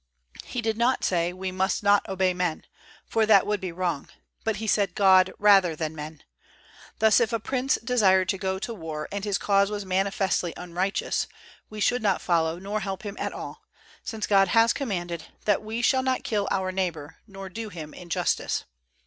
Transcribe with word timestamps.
He 0.45 0.63
did 0.63 0.79
not 0.79 1.03
say: 1.03 1.31
"We 1.31 1.51
must 1.51 1.83
not 1.83 2.09
obey 2.09 2.33
men"; 2.33 2.65
for 3.05 3.27
that 3.27 3.45
would 3.45 3.61
be 3.61 3.71
wrong; 3.71 4.09
but 4.43 4.55
he 4.55 4.65
said: 4.65 4.95
"God 4.95 5.31
rather 5.37 5.75
than 5.75 5.93
men." 5.93 6.23
Thus, 6.97 7.19
if 7.19 7.31
a 7.31 7.39
prince 7.39 7.75
desired 7.83 8.27
to 8.29 8.39
go 8.39 8.57
to 8.57 8.73
war, 8.73 9.07
and 9.11 9.23
his 9.23 9.37
cause 9.37 9.69
was 9.69 9.85
manifestly 9.85 10.55
unrighteous, 10.57 11.27
we 11.69 11.79
should 11.79 12.01
not 12.01 12.19
follow 12.19 12.57
nor 12.57 12.79
help 12.79 13.03
him 13.03 13.15
at 13.19 13.31
all; 13.31 13.61
since 14.01 14.25
God 14.25 14.47
has 14.47 14.73
commanded 14.73 15.25
that 15.45 15.61
we 15.61 15.83
shall 15.83 16.01
not 16.01 16.23
kill 16.23 16.47
our 16.49 16.71
neighbor, 16.71 17.17
nor 17.27 17.47
do 17.47 17.69
him 17.69 17.93
injustice. 17.93 18.63